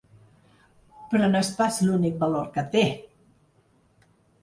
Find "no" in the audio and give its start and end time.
1.35-1.43